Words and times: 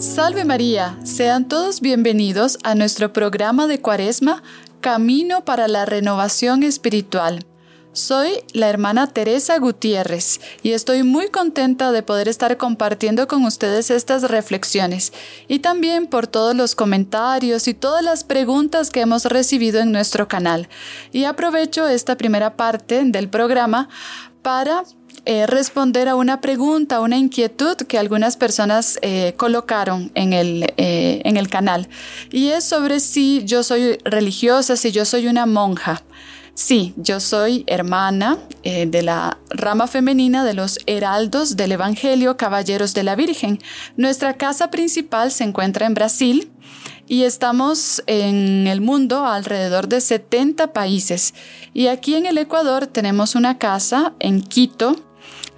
Salve 0.00 0.46
María, 0.46 0.98
sean 1.04 1.46
todos 1.46 1.82
bienvenidos 1.82 2.58
a 2.64 2.74
nuestro 2.74 3.12
programa 3.12 3.66
de 3.66 3.82
Cuaresma, 3.82 4.42
Camino 4.80 5.44
para 5.44 5.68
la 5.68 5.84
Renovación 5.84 6.62
Espiritual. 6.62 7.44
Soy 7.92 8.30
la 8.54 8.70
hermana 8.70 9.08
Teresa 9.08 9.58
Gutiérrez 9.58 10.40
y 10.62 10.72
estoy 10.72 11.02
muy 11.02 11.28
contenta 11.28 11.92
de 11.92 12.02
poder 12.02 12.28
estar 12.28 12.56
compartiendo 12.56 13.28
con 13.28 13.44
ustedes 13.44 13.90
estas 13.90 14.22
reflexiones 14.22 15.12
y 15.48 15.58
también 15.58 16.06
por 16.06 16.26
todos 16.26 16.56
los 16.56 16.74
comentarios 16.74 17.68
y 17.68 17.74
todas 17.74 18.02
las 18.02 18.24
preguntas 18.24 18.88
que 18.88 19.02
hemos 19.02 19.26
recibido 19.26 19.80
en 19.80 19.92
nuestro 19.92 20.28
canal. 20.28 20.70
Y 21.12 21.24
aprovecho 21.24 21.86
esta 21.86 22.16
primera 22.16 22.56
parte 22.56 23.02
del 23.04 23.28
programa 23.28 23.90
para 24.40 24.84
eh, 25.26 25.46
responder 25.46 26.08
a 26.08 26.14
una 26.14 26.40
pregunta, 26.40 27.00
una 27.00 27.18
inquietud 27.18 27.76
que 27.76 27.98
algunas 27.98 28.36
personas 28.36 28.98
eh, 29.02 29.34
colocaron 29.36 30.10
en 30.14 30.32
el, 30.32 30.72
eh, 30.76 31.20
en 31.24 31.36
el 31.36 31.48
canal. 31.48 31.88
Y 32.30 32.48
es 32.48 32.64
sobre 32.64 33.00
si 33.00 33.44
yo 33.44 33.62
soy 33.62 33.98
religiosa, 34.04 34.76
si 34.76 34.92
yo 34.92 35.04
soy 35.04 35.26
una 35.26 35.46
monja. 35.46 36.02
Sí, 36.54 36.94
yo 36.96 37.20
soy 37.20 37.64
hermana 37.68 38.36
de 38.62 39.02
la 39.02 39.38
rama 39.48 39.86
femenina 39.86 40.44
de 40.44 40.52
los 40.52 40.78
heraldos 40.86 41.56
del 41.56 41.72
Evangelio 41.72 42.36
Caballeros 42.36 42.92
de 42.92 43.02
la 43.02 43.14
Virgen. 43.14 43.60
Nuestra 43.96 44.34
casa 44.34 44.70
principal 44.70 45.30
se 45.30 45.44
encuentra 45.44 45.86
en 45.86 45.94
Brasil 45.94 46.50
y 47.10 47.24
estamos 47.24 48.04
en 48.06 48.68
el 48.68 48.80
mundo 48.80 49.26
alrededor 49.26 49.88
de 49.88 50.00
70 50.00 50.72
países. 50.72 51.34
Y 51.74 51.88
aquí 51.88 52.14
en 52.14 52.24
el 52.24 52.38
Ecuador 52.38 52.86
tenemos 52.86 53.34
una 53.34 53.58
casa 53.58 54.12
en 54.20 54.42
Quito, 54.42 54.94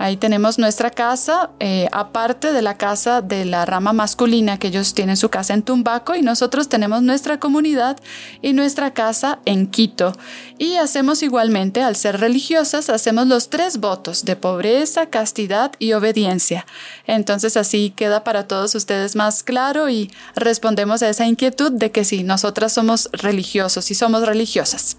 Ahí 0.03 0.17
tenemos 0.17 0.59
nuestra 0.59 0.91
casa, 0.91 1.51
eh, 1.61 1.89
aparte 1.93 2.53
de 2.53 2.61
la 2.61 2.77
casa 2.77 3.23
de 3.23 3.45
la 3.45 3.65
rama 3.65 3.93
masculina, 3.93 4.59
que 4.59 4.67
ellos 4.67 4.95
tienen 4.95 5.17
su 5.17 5.29
casa 5.29 5.55
en 5.55 5.63
Tumbaco, 5.63 6.17
y 6.17 6.23
nosotros 6.23 6.69
tenemos 6.69 7.03
nuestra 7.03 7.39
comunidad 7.39 8.01
y 8.41 8.53
nuestra 8.53 8.95
casa 8.95 9.39
en 9.45 9.69
Quito. 9.69 10.13
Y 10.59 10.75
hacemos 10.75 11.23
igualmente, 11.23 11.85
al 11.85 11.95
ser 11.95 12.19
religiosas, 12.19 12.91
hacemos 12.91 13.29
los 13.29 13.49
tres 13.49 13.79
votos 13.79 14.25
de 14.25 14.35
pobreza, 14.35 15.07
castidad 15.07 15.71
y 15.79 15.93
obediencia. 15.93 16.67
Entonces 17.07 17.57
así 17.57 17.91
queda 17.95 18.25
para 18.25 18.49
todos 18.49 18.75
ustedes 18.75 19.15
más 19.15 19.45
claro 19.45 19.89
y 19.89 20.11
respondemos 20.35 21.05
a 21.05 21.11
esa 21.11 21.29
inquietud 21.29 21.71
de 21.71 21.93
que 21.93 22.05
sí, 22.05 22.25
nosotras 22.25 22.73
somos 22.73 23.09
religiosos 23.13 23.89
y 23.93 23.95
somos 23.95 24.27
religiosas. 24.27 24.97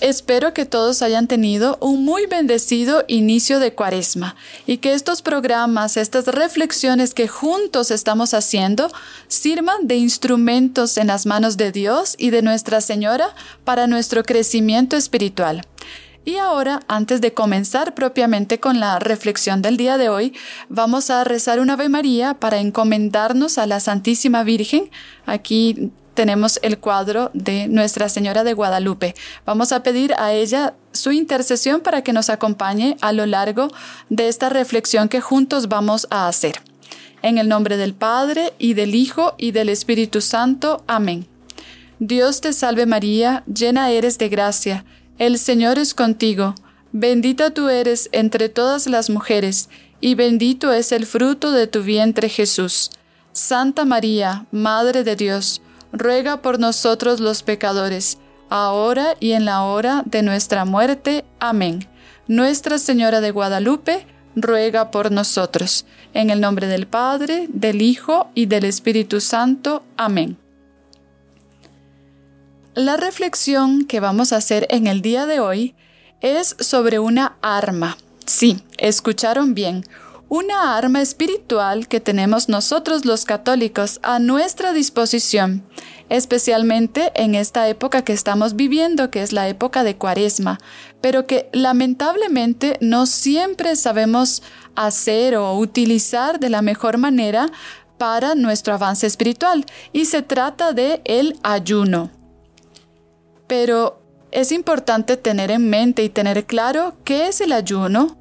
Espero 0.00 0.54
que 0.54 0.64
todos 0.64 1.02
hayan 1.02 1.26
tenido 1.26 1.76
un 1.80 2.04
muy 2.04 2.26
bendecido 2.26 3.04
inicio 3.08 3.58
de 3.58 3.72
cuaresma 3.72 4.36
y 4.64 4.76
que 4.76 4.94
estos 4.94 5.22
programas, 5.22 5.96
estas 5.96 6.26
reflexiones 6.26 7.14
que 7.14 7.26
juntos 7.26 7.90
estamos 7.90 8.32
haciendo, 8.32 8.92
sirvan 9.26 9.88
de 9.88 9.96
instrumentos 9.96 10.98
en 10.98 11.08
las 11.08 11.26
manos 11.26 11.56
de 11.56 11.72
Dios 11.72 12.14
y 12.16 12.30
de 12.30 12.42
Nuestra 12.42 12.80
Señora 12.80 13.34
para 13.64 13.88
nuestro 13.88 14.22
crecimiento 14.22 14.96
espiritual. 14.96 15.62
Y 16.24 16.36
ahora, 16.36 16.80
antes 16.86 17.20
de 17.20 17.32
comenzar 17.32 17.94
propiamente 17.94 18.60
con 18.60 18.78
la 18.78 19.00
reflexión 19.00 19.62
del 19.62 19.76
día 19.76 19.96
de 19.98 20.10
hoy, 20.10 20.34
vamos 20.68 21.10
a 21.10 21.24
rezar 21.24 21.58
una 21.58 21.72
Ave 21.72 21.88
María 21.88 22.34
para 22.34 22.58
encomendarnos 22.58 23.58
a 23.58 23.66
la 23.66 23.80
Santísima 23.80 24.44
Virgen. 24.44 24.90
Aquí 25.26 25.90
tenemos 26.18 26.58
el 26.62 26.78
cuadro 26.78 27.30
de 27.32 27.68
Nuestra 27.68 28.08
Señora 28.08 28.42
de 28.42 28.52
Guadalupe. 28.52 29.14
Vamos 29.46 29.70
a 29.70 29.84
pedir 29.84 30.14
a 30.18 30.32
ella 30.32 30.74
su 30.90 31.12
intercesión 31.12 31.80
para 31.80 32.02
que 32.02 32.12
nos 32.12 32.28
acompañe 32.28 32.96
a 33.00 33.12
lo 33.12 33.24
largo 33.24 33.68
de 34.08 34.26
esta 34.26 34.48
reflexión 34.48 35.08
que 35.08 35.20
juntos 35.20 35.68
vamos 35.68 36.08
a 36.10 36.26
hacer. 36.26 36.60
En 37.22 37.38
el 37.38 37.48
nombre 37.48 37.76
del 37.76 37.94
Padre, 37.94 38.52
y 38.58 38.74
del 38.74 38.96
Hijo, 38.96 39.36
y 39.38 39.52
del 39.52 39.68
Espíritu 39.68 40.20
Santo. 40.20 40.82
Amén. 40.88 41.28
Dios 42.00 42.40
te 42.40 42.52
salve 42.52 42.84
María, 42.84 43.44
llena 43.46 43.92
eres 43.92 44.18
de 44.18 44.28
gracia, 44.28 44.84
el 45.18 45.38
Señor 45.38 45.78
es 45.78 45.94
contigo, 45.94 46.56
bendita 46.90 47.50
tú 47.50 47.68
eres 47.68 48.08
entre 48.10 48.48
todas 48.48 48.88
las 48.88 49.08
mujeres, 49.08 49.68
y 50.00 50.16
bendito 50.16 50.72
es 50.72 50.90
el 50.90 51.06
fruto 51.06 51.52
de 51.52 51.68
tu 51.68 51.84
vientre 51.84 52.28
Jesús. 52.28 52.90
Santa 53.32 53.84
María, 53.84 54.46
Madre 54.50 55.04
de 55.04 55.14
Dios, 55.14 55.62
ruega 55.92 56.42
por 56.42 56.58
nosotros 56.58 57.20
los 57.20 57.42
pecadores, 57.42 58.18
ahora 58.50 59.16
y 59.20 59.32
en 59.32 59.44
la 59.44 59.62
hora 59.62 60.02
de 60.06 60.22
nuestra 60.22 60.64
muerte. 60.64 61.24
Amén. 61.40 61.88
Nuestra 62.26 62.78
Señora 62.78 63.20
de 63.20 63.30
Guadalupe, 63.30 64.06
ruega 64.36 64.90
por 64.90 65.10
nosotros. 65.10 65.86
En 66.14 66.30
el 66.30 66.40
nombre 66.40 66.66
del 66.66 66.86
Padre, 66.86 67.46
del 67.48 67.82
Hijo 67.82 68.30
y 68.34 68.46
del 68.46 68.64
Espíritu 68.64 69.20
Santo. 69.20 69.82
Amén. 69.96 70.38
La 72.74 72.96
reflexión 72.96 73.84
que 73.84 74.00
vamos 74.00 74.32
a 74.32 74.36
hacer 74.36 74.66
en 74.70 74.86
el 74.86 75.02
día 75.02 75.26
de 75.26 75.40
hoy 75.40 75.74
es 76.20 76.56
sobre 76.60 76.98
una 76.98 77.36
arma. 77.42 77.96
Sí, 78.24 78.62
escucharon 78.76 79.54
bien, 79.54 79.84
una 80.28 80.76
arma 80.76 81.00
espiritual 81.00 81.88
que 81.88 82.00
tenemos 82.00 82.48
nosotros 82.48 83.04
los 83.04 83.24
católicos 83.24 83.98
a 84.02 84.18
nuestra 84.18 84.72
disposición, 84.72 85.64
especialmente 86.10 87.12
en 87.14 87.34
esta 87.34 87.68
época 87.68 88.02
que 88.02 88.12
estamos 88.12 88.54
viviendo, 88.54 89.10
que 89.10 89.22
es 89.22 89.32
la 89.32 89.48
época 89.48 89.84
de 89.84 89.96
Cuaresma, 89.96 90.58
pero 91.00 91.26
que 91.26 91.48
lamentablemente 91.52 92.76
no 92.80 93.06
siempre 93.06 93.74
sabemos 93.76 94.42
hacer 94.74 95.36
o 95.36 95.54
utilizar 95.54 96.38
de 96.38 96.50
la 96.50 96.62
mejor 96.62 96.98
manera 96.98 97.50
para 97.96 98.34
nuestro 98.34 98.74
avance 98.74 99.06
espiritual, 99.06 99.64
y 99.92 100.04
se 100.04 100.22
trata 100.22 100.72
de 100.72 101.00
el 101.04 101.38
ayuno. 101.42 102.10
Pero 103.46 104.02
es 104.30 104.52
importante 104.52 105.16
tener 105.16 105.50
en 105.50 105.68
mente 105.68 106.04
y 106.04 106.10
tener 106.10 106.46
claro 106.46 106.96
qué 107.02 107.28
es 107.28 107.40
el 107.40 107.50
ayuno, 107.50 108.18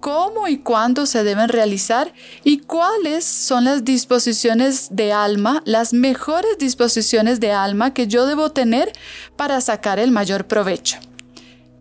cómo 0.00 0.48
y 0.48 0.58
cuándo 0.58 1.06
se 1.06 1.24
deben 1.24 1.48
realizar 1.48 2.12
y 2.44 2.58
cuáles 2.58 3.24
son 3.24 3.64
las 3.64 3.84
disposiciones 3.84 4.88
de 4.90 5.12
alma, 5.12 5.62
las 5.64 5.92
mejores 5.92 6.58
disposiciones 6.58 7.40
de 7.40 7.52
alma 7.52 7.94
que 7.94 8.06
yo 8.06 8.26
debo 8.26 8.52
tener 8.52 8.92
para 9.36 9.60
sacar 9.60 9.98
el 9.98 10.10
mayor 10.10 10.46
provecho. 10.46 10.98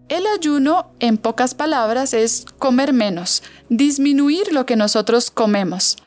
El 0.07 0.25
ayuno, 0.27 0.91
en 0.99 1.17
pocas 1.17 1.55
palabras, 1.55 2.13
es 2.13 2.45
comer 2.59 2.93
menos, 2.93 3.41
disminuir 3.69 4.53
lo 4.53 4.65
que 4.65 4.75
nosotros 4.75 5.31
comemos. 5.31 5.97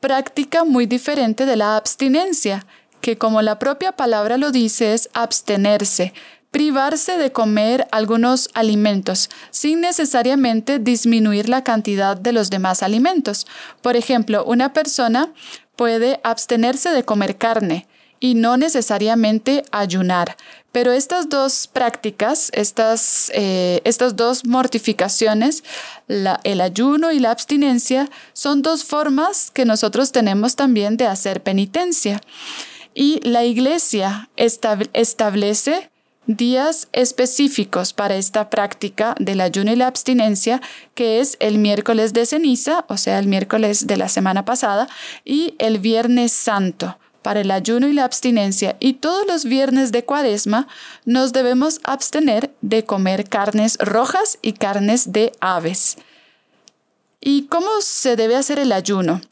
Práctica 0.00 0.64
muy 0.64 0.86
diferente 0.86 1.46
de 1.46 1.54
la 1.54 1.76
abstinencia, 1.76 2.66
que 3.00 3.16
como 3.16 3.42
la 3.42 3.58
propia 3.58 3.92
palabra 3.92 4.38
lo 4.38 4.50
dice 4.50 4.92
es 4.92 5.08
abstenerse, 5.12 6.14
privarse 6.54 7.18
de 7.18 7.32
comer 7.32 7.88
algunos 7.90 8.48
alimentos 8.54 9.28
sin 9.50 9.80
necesariamente 9.80 10.78
disminuir 10.78 11.48
la 11.48 11.64
cantidad 11.64 12.16
de 12.16 12.30
los 12.30 12.48
demás 12.48 12.84
alimentos. 12.84 13.48
Por 13.82 13.96
ejemplo, 13.96 14.44
una 14.44 14.72
persona 14.72 15.32
puede 15.74 16.20
abstenerse 16.22 16.90
de 16.90 17.02
comer 17.02 17.38
carne 17.38 17.88
y 18.20 18.34
no 18.34 18.56
necesariamente 18.56 19.64
ayunar. 19.72 20.36
Pero 20.70 20.92
estas 20.92 21.28
dos 21.28 21.66
prácticas, 21.66 22.50
estas, 22.54 23.32
eh, 23.34 23.80
estas 23.82 24.14
dos 24.14 24.44
mortificaciones, 24.44 25.64
el 26.06 26.60
ayuno 26.60 27.10
y 27.10 27.18
la 27.18 27.32
abstinencia, 27.32 28.08
son 28.32 28.62
dos 28.62 28.84
formas 28.84 29.50
que 29.50 29.64
nosotros 29.64 30.12
tenemos 30.12 30.54
también 30.54 30.96
de 30.96 31.08
hacer 31.08 31.42
penitencia. 31.42 32.20
Y 32.94 33.18
la 33.28 33.42
iglesia 33.42 34.30
establece 34.36 35.90
días 36.26 36.88
específicos 36.92 37.92
para 37.92 38.16
esta 38.16 38.50
práctica 38.50 39.14
del 39.18 39.40
ayuno 39.40 39.72
y 39.72 39.76
la 39.76 39.86
abstinencia, 39.86 40.60
que 40.94 41.20
es 41.20 41.36
el 41.40 41.58
miércoles 41.58 42.12
de 42.12 42.26
ceniza, 42.26 42.84
o 42.88 42.96
sea, 42.96 43.18
el 43.18 43.26
miércoles 43.26 43.86
de 43.86 43.96
la 43.96 44.08
semana 44.08 44.44
pasada, 44.44 44.88
y 45.24 45.54
el 45.58 45.78
viernes 45.78 46.32
santo 46.32 46.96
para 47.22 47.40
el 47.40 47.50
ayuno 47.50 47.88
y 47.88 47.94
la 47.94 48.04
abstinencia. 48.04 48.76
Y 48.80 48.94
todos 48.94 49.26
los 49.26 49.46
viernes 49.46 49.92
de 49.92 50.04
cuaresma 50.04 50.68
nos 51.06 51.32
debemos 51.32 51.80
abstener 51.82 52.54
de 52.60 52.84
comer 52.84 53.28
carnes 53.28 53.78
rojas 53.80 54.38
y 54.42 54.52
carnes 54.52 55.12
de 55.12 55.32
aves. 55.40 55.96
¿Y 57.20 57.46
cómo 57.46 57.70
se 57.80 58.16
debe 58.16 58.36
hacer 58.36 58.58
el 58.58 58.72
ayuno? 58.72 59.22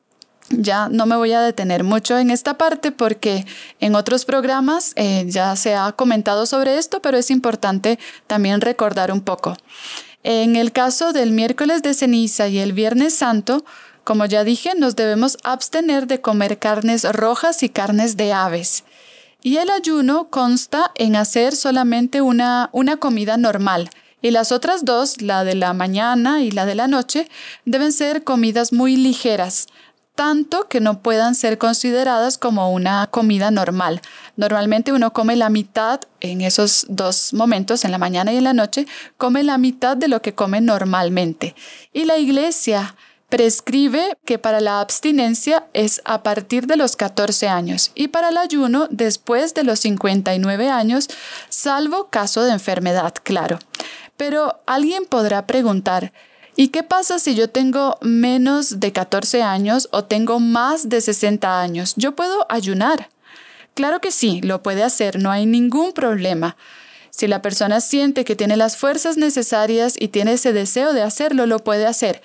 Ya 0.51 0.89
no 0.89 1.07
me 1.07 1.17
voy 1.17 1.33
a 1.33 1.41
detener 1.41 1.85
mucho 1.85 2.19
en 2.19 2.31
esta 2.31 2.59
parte 2.59 2.93
porque 2.93 3.47
en 3.81 3.95
otros 3.95 4.25
programas 4.25 4.93
eh, 4.97 5.25
ya 5.27 5.57
se 5.57 5.75
ha 5.75 5.93
comentado 5.93 6.47
sobre 6.47 6.79
esto, 6.79 7.01
pero 7.01 7.17
es 7.17 7.31
importante 7.31 7.99
también 8.27 8.61
recordar 8.61 9.13
un 9.13 9.21
poco. 9.21 9.57
En 10.25 10.57
el 10.57 10.73
caso 10.73 11.13
del 11.13 11.33
miércoles 11.33 11.83
de 11.83 11.95
ceniza 11.95 12.49
y 12.49 12.59
el 12.59 12.73
viernes 12.73 13.15
santo, 13.15 13.65
como 14.05 14.27
ya 14.27 14.45
dije, 14.45 14.75
nos 14.77 14.95
debemos 14.95 15.39
abstener 15.43 16.07
de 16.07 16.21
comer 16.21 16.59
carnes 16.59 17.05
rojas 17.05 17.63
y 17.63 17.69
carnes 17.69 18.17
de 18.17 18.33
aves. 18.33 18.85
Y 19.43 19.57
el 19.57 19.71
ayuno 19.71 20.29
consta 20.29 20.93
en 20.95 21.17
hacer 21.17 21.57
solamente 21.57 22.21
una, 22.21 22.69
una 22.73 22.97
comida 22.99 23.37
normal, 23.37 23.91
y 24.21 24.31
las 24.31 24.53
otras 24.53 24.85
dos, 24.85 25.21
la 25.21 25.43
de 25.43 25.57
la 25.57 25.73
mañana 25.73 26.43
y 26.43 26.53
la 26.53 26.65
de 26.65 26.77
la 26.77 26.87
noche, 26.87 27.29
deben 27.65 27.93
ser 27.93 28.23
comidas 28.23 28.73
muy 28.73 28.97
ligeras, 28.97 29.67
tanto 30.15 30.69
que 30.69 30.81
no 30.81 31.01
puedan 31.01 31.35
ser 31.35 31.59
consideradas 31.59 32.39
como 32.39 32.71
una 32.73 33.07
comida 33.09 33.51
normal. 33.51 34.01
Normalmente 34.37 34.93
uno 34.93 35.13
come 35.13 35.37
la 35.37 35.49
mitad 35.49 36.01
en 36.21 36.43
esos 36.43 36.87
dos 36.89 37.33
momentos, 37.33 37.85
en 37.85 37.91
la 37.91 37.99
mañana 37.99 38.33
y 38.33 38.37
en 38.37 38.45
la 38.45 38.53
noche, 38.53 38.87
come 39.17 39.43
la 39.43 39.59
mitad 39.59 39.97
de 39.97 40.09
lo 40.09 40.23
que 40.23 40.35
come 40.35 40.61
normalmente. 40.61 41.55
Y 41.93 42.05
la 42.05 42.19
iglesia 42.19 42.95
prescribe 43.33 44.19
que 44.27 44.39
para 44.39 44.61
la 44.61 44.81
abstinencia 44.81 45.65
es 45.73 46.03
a 46.05 46.23
partir 46.23 46.67
de 46.67 46.77
los 46.77 46.97
14 46.97 47.49
años 47.49 47.91
y 47.95 48.09
para 48.09 48.29
el 48.29 48.37
ayuno 48.37 48.89
después 48.91 49.55
de 49.55 49.65
los 49.65 49.81
59 49.81 50.69
años, 50.69 51.09
salvo 51.49 52.11
caso 52.11 52.43
de 52.43 52.53
enfermedad, 52.53 53.15
claro. 53.23 53.59
Pero 54.19 54.61
alguien 54.67 55.07
podrá 55.07 55.47
preguntar, 55.47 56.13
¿y 56.57 56.69
qué 56.69 56.83
pasa 56.83 57.19
si 57.19 57.35
yo 57.35 57.49
tengo 57.49 57.99
menos 58.01 58.81
de 58.81 58.93
14 58.93 59.43
años 59.43 59.89
o 59.93 60.05
tengo 60.05 60.41
más 60.41 60.89
de 60.89 61.01
60 61.01 61.61
años? 61.61 61.95
¿Yo 61.97 62.15
puedo 62.15 62.47
ayunar? 62.49 63.09
Claro 63.75 64.01
que 64.01 64.11
sí, 64.11 64.41
lo 64.43 64.63
puede 64.63 64.83
hacer, 64.83 65.19
no 65.19 65.31
hay 65.31 65.47
ningún 65.47 65.93
problema. 65.93 66.57
Si 67.11 67.27
la 67.27 67.43
persona 67.43 67.81
siente 67.81 68.25
que 68.25 68.37
tiene 68.37 68.57
las 68.57 68.77
fuerzas 68.77 69.17
necesarias 69.17 69.95
y 69.99 70.09
tiene 70.09 70.35
ese 70.35 70.53
deseo 70.53 70.93
de 70.93 71.03
hacerlo, 71.03 71.47
lo 71.47 71.59
puede 71.59 71.87
hacer 71.87 72.23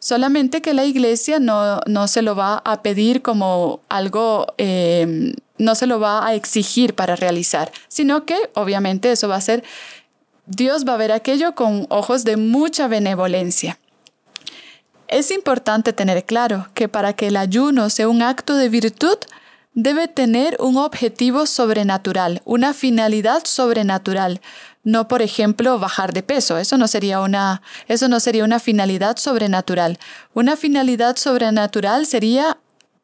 solamente 0.00 0.62
que 0.62 0.74
la 0.74 0.84
iglesia 0.84 1.38
no, 1.38 2.08
se 2.08 2.22
lo 2.22 2.34
va 2.34 2.60
a 2.64 2.82
pedir 2.82 3.22
como 3.22 3.80
algo, 3.88 4.46
em, 4.58 5.34
no 5.58 5.74
se 5.74 5.86
lo 5.86 6.00
va 6.00 6.26
a 6.26 6.34
exigir 6.34 6.94
para 6.94 7.14
realizar, 7.14 7.70
sino 7.86 8.24
que 8.24 8.36
obviamente 8.54 9.12
eso 9.12 9.28
va 9.28 9.36
a 9.36 9.40
ser, 9.40 9.62
Dios 10.50 10.84
va 10.84 10.94
a 10.94 10.96
ver 10.96 11.12
aquello 11.12 11.54
con 11.54 11.86
ojos 11.90 12.24
de 12.24 12.36
mucha 12.36 12.88
benevolencia. 12.88 13.78
Es 15.06 15.30
importante 15.30 15.92
tener 15.92 16.24
claro 16.24 16.68
que 16.74 16.88
para 16.88 17.12
que 17.12 17.28
el 17.28 17.36
ayuno 17.36 17.88
sea 17.88 18.08
un 18.08 18.20
acto 18.20 18.56
de 18.56 18.68
virtud, 18.68 19.16
debe 19.74 20.08
tener 20.08 20.56
un 20.58 20.76
objetivo 20.76 21.46
sobrenatural, 21.46 22.42
una 22.44 22.74
finalidad 22.74 23.44
sobrenatural, 23.44 24.40
no 24.82 25.06
por 25.06 25.22
ejemplo 25.22 25.78
bajar 25.78 26.12
de 26.12 26.24
peso, 26.24 26.58
eso 26.58 26.76
no 26.76 26.88
sería 26.88 27.20
una 27.20 27.62
eso 27.86 28.08
no 28.08 28.18
sería 28.18 28.42
una 28.42 28.58
finalidad 28.58 29.18
sobrenatural. 29.18 30.00
Una 30.34 30.56
finalidad 30.56 31.14
sobrenatural 31.16 32.06
sería 32.06 32.58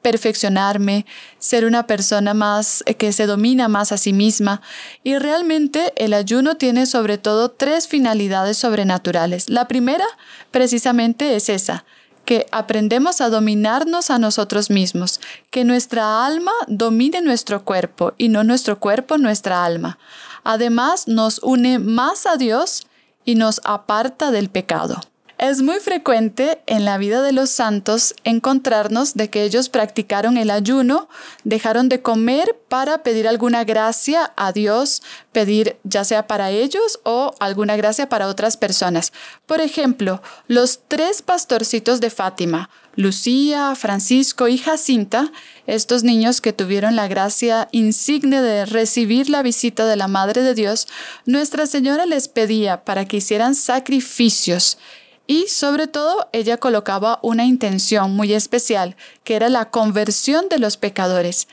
perfeccionarme, 0.06 1.04
ser 1.40 1.64
una 1.64 1.88
persona 1.88 2.32
más 2.32 2.84
eh, 2.86 2.94
que 2.94 3.12
se 3.12 3.26
domina 3.26 3.66
más 3.66 3.90
a 3.90 3.96
sí 3.96 4.12
misma. 4.12 4.62
Y 5.02 5.18
realmente 5.18 5.92
el 5.96 6.14
ayuno 6.14 6.54
tiene 6.54 6.86
sobre 6.86 7.18
todo 7.18 7.50
tres 7.50 7.88
finalidades 7.88 8.56
sobrenaturales. 8.56 9.50
La 9.50 9.66
primera 9.66 10.06
precisamente 10.52 11.34
es 11.34 11.48
esa, 11.48 11.84
que 12.24 12.46
aprendemos 12.52 13.20
a 13.20 13.30
dominarnos 13.30 14.10
a 14.10 14.20
nosotros 14.20 14.70
mismos, 14.70 15.20
que 15.50 15.64
nuestra 15.64 16.24
alma 16.24 16.52
domine 16.68 17.20
nuestro 17.20 17.64
cuerpo 17.64 18.14
y 18.16 18.28
no 18.28 18.44
nuestro 18.44 18.78
cuerpo 18.78 19.18
nuestra 19.18 19.64
alma. 19.64 19.98
Además, 20.44 21.08
nos 21.08 21.40
une 21.40 21.80
más 21.80 22.26
a 22.26 22.36
Dios 22.36 22.86
y 23.24 23.34
nos 23.34 23.60
aparta 23.64 24.30
del 24.30 24.50
pecado. 24.50 25.00
Es 25.38 25.60
muy 25.60 25.80
frecuente 25.80 26.62
en 26.64 26.86
la 26.86 26.96
vida 26.96 27.20
de 27.20 27.32
los 27.32 27.50
santos 27.50 28.14
encontrarnos 28.24 29.12
de 29.14 29.28
que 29.28 29.42
ellos 29.42 29.68
practicaron 29.68 30.38
el 30.38 30.50
ayuno, 30.50 31.10
dejaron 31.44 31.90
de 31.90 32.00
comer 32.00 32.56
para 32.70 33.02
pedir 33.02 33.28
alguna 33.28 33.64
gracia 33.64 34.32
a 34.36 34.52
Dios, 34.52 35.02
pedir 35.32 35.76
ya 35.84 36.04
sea 36.04 36.26
para 36.26 36.52
ellos 36.52 37.00
o 37.02 37.34
alguna 37.38 37.76
gracia 37.76 38.08
para 38.08 38.28
otras 38.28 38.56
personas. 38.56 39.12
Por 39.44 39.60
ejemplo, 39.60 40.22
los 40.48 40.80
tres 40.88 41.20
pastorcitos 41.20 42.00
de 42.00 42.08
Fátima, 42.08 42.70
Lucía, 42.94 43.74
Francisco 43.74 44.48
y 44.48 44.56
Jacinta, 44.56 45.30
estos 45.66 46.02
niños 46.02 46.40
que 46.40 46.54
tuvieron 46.54 46.96
la 46.96 47.08
gracia 47.08 47.68
insigne 47.72 48.40
de 48.40 48.64
recibir 48.64 49.28
la 49.28 49.42
visita 49.42 49.84
de 49.84 49.96
la 49.96 50.08
Madre 50.08 50.40
de 50.40 50.54
Dios, 50.54 50.88
Nuestra 51.26 51.66
Señora 51.66 52.06
les 52.06 52.28
pedía 52.28 52.86
para 52.86 53.04
que 53.04 53.18
hicieran 53.18 53.54
sacrificios 53.54 54.78
y 55.26 55.48
sobre 55.48 55.86
todo 55.86 56.28
ella 56.32 56.56
colocaba 56.58 57.18
una 57.22 57.44
intención 57.44 58.14
muy 58.14 58.32
especial, 58.32 58.96
que 59.24 59.34
era 59.34 59.48
la 59.48 59.70
conversión 59.70 60.48
de 60.48 60.58
los 60.58 60.76
pecadores. 60.76 61.48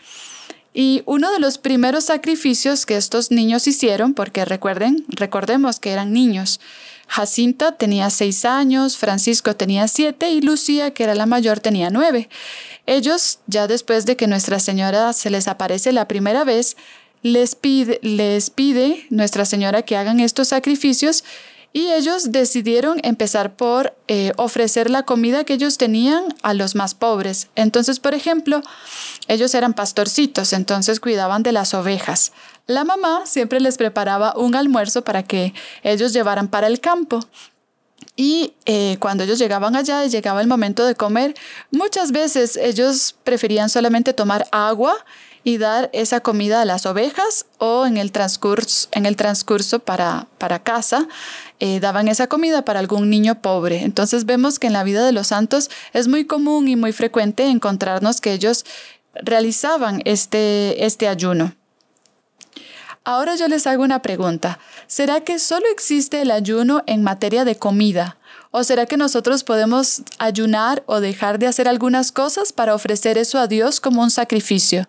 Y 0.74 1.04
uno 1.06 1.32
de 1.32 1.40
los 1.40 1.58
primeros 1.58 2.06
sacrificios 2.06 2.86
que 2.86 2.98
estos 2.98 3.30
niños 3.30 3.68
hicieron, 3.68 4.14
porque 4.14 4.44
recuerden, 4.44 5.06
recordemos 5.10 5.80
que 5.80 5.92
eran 5.92 6.14
niños, 6.14 6.60
Jacinta 7.08 7.74
tenía 7.74 8.10
seis 8.10 8.44
años, 8.46 8.98
Francisco 8.98 9.56
tenía 9.56 9.88
siete 9.88 10.32
y 10.32 10.42
Lucía, 10.42 10.94
que 10.94 11.04
era 11.04 11.16
la 11.16 11.26
mayor, 11.26 11.60
tenía 11.60 11.90
nueve. 11.92 12.30
Ellos, 12.88 13.40
ya 13.46 13.68
después 13.68 14.06
de 14.06 14.16
que 14.16 14.26
Nuestra 14.26 14.60
Señora 14.60 15.14
se 15.14 15.30
les 15.30 15.48
aparece 15.48 15.92
la 15.92 16.08
primera 16.08 16.44
vez, 16.44 16.76
les 17.22 17.56
pide, 17.56 18.00
les 18.02 18.50
pide 18.50 19.06
Nuestra 19.10 19.46
Señora 19.46 19.84
que 19.84 19.96
hagan 19.96 20.20
estos 20.20 20.48
sacrificios 20.48 21.24
y 21.74 21.88
ellos 21.92 22.32
decidieron 22.32 23.00
empezar 23.04 23.56
por 23.56 23.96
eh, 24.08 24.32
ofrecer 24.38 24.92
la 24.92 25.04
comida 25.04 25.44
que 25.44 25.54
ellos 25.54 25.80
tenían 25.80 26.24
a 26.44 26.54
los 26.54 26.76
más 26.76 26.94
pobres. 26.94 27.50
Entonces, 27.56 28.00
por 28.00 28.14
ejemplo, 28.14 28.62
ellos 29.28 29.56
eran 29.56 29.74
pastorcitos, 29.74 30.54
entonces 30.54 31.00
cuidaban 31.00 31.42
de 31.42 31.52
las 31.52 31.74
ovejas. 31.74 32.32
La 32.68 32.84
mamá 32.84 33.24
siempre 33.26 33.60
les 33.60 33.78
preparaba 33.78 34.38
un 34.38 34.56
almuerzo 34.56 35.04
para 35.04 35.24
que 35.24 35.54
ellos 35.82 36.14
llevaran 36.14 36.48
para 36.48 36.68
el 36.68 36.80
campo. 36.80 37.20
Y 38.16 38.54
eh, 38.66 38.98
cuando 39.00 39.24
ellos 39.24 39.40
llegaban 39.40 39.76
allá 39.76 40.06
y 40.06 40.10
llegaba 40.10 40.42
el 40.42 40.48
momento 40.48 40.86
de 40.86 40.94
comer, 40.94 41.34
muchas 41.72 42.12
veces 42.12 42.56
ellos 42.58 43.16
preferían 43.24 43.70
solamente 43.70 44.14
tomar 44.14 44.48
agua 44.52 44.96
y 45.44 45.58
dar 45.58 45.90
esa 45.94 46.22
comida 46.22 46.62
a 46.62 46.66
las 46.66 46.86
ovejas 46.86 47.46
o 47.58 47.86
en 47.86 47.98
el 47.98 48.12
transcurso, 48.12 48.88
en 48.92 49.06
el 49.06 49.16
transcurso 49.16 49.80
para, 49.80 50.28
para 50.38 50.64
casa 50.64 51.08
eh, 51.60 51.80
daban 51.80 52.08
esa 52.08 52.28
comida 52.28 52.66
para 52.66 52.80
algún 52.80 53.10
niño 53.10 53.42
pobre. 53.42 53.84
Entonces 53.84 54.26
vemos 54.26 54.60
que 54.60 54.68
en 54.68 54.74
la 54.74 54.84
vida 54.84 55.06
de 55.06 55.12
los 55.12 55.28
santos 55.28 55.70
es 55.94 56.08
muy 56.08 56.26
común 56.26 56.68
y 56.68 56.76
muy 56.76 56.94
frecuente 56.94 57.48
encontrarnos 57.48 58.22
que 58.22 58.34
ellos 58.34 58.66
realizaban 59.16 60.02
este, 60.06 60.86
este 60.86 61.08
ayuno. 61.08 61.56
Ahora 63.06 63.36
yo 63.36 63.50
les 63.50 63.68
hago 63.68 63.84
una 63.84 64.02
pregunta. 64.02 64.60
¿Será 64.88 65.22
que 65.22 65.38
solo 65.38 65.66
existe 65.72 66.22
el 66.22 66.32
ayuno 66.32 66.84
en 66.88 67.04
materia 67.04 67.44
de 67.44 67.58
comida? 67.58 68.18
¿O 68.56 68.64
será 68.64 68.86
que 68.86 68.98
nosotros 68.98 69.44
podemos 69.44 70.04
ayunar 70.20 70.84
o 70.86 71.00
dejar 71.00 71.40
de 71.40 71.48
hacer 71.48 71.68
algunas 71.68 72.12
cosas 72.12 72.54
para 72.54 72.76
ofrecer 72.76 73.18
eso 73.18 73.40
a 73.40 73.48
Dios 73.48 73.80
como 73.80 74.04
un 74.04 74.12
sacrificio? 74.12 74.88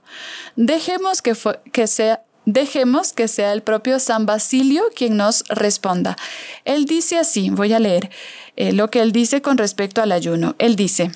Dejemos 0.54 1.22
que, 1.22 1.86
sea 1.86 3.52
el 3.54 3.62
propio 3.62 3.98
San 4.00 4.26
Basilio 4.26 4.82
quien 4.94 5.16
nos 5.16 5.44
responda. 5.48 6.14
Él 6.66 6.84
dice 6.84 7.18
así, 7.18 7.48
voy 7.48 7.72
a 7.72 7.78
leer 7.78 8.10
eh, 8.56 8.74
lo 8.74 8.90
que 8.90 9.00
él 9.00 9.12
dice 9.12 9.40
con 9.40 9.56
respecto 9.56 10.02
al 10.02 10.12
ayuno. 10.12 10.56
Él 10.58 10.76
dice, 10.76 11.10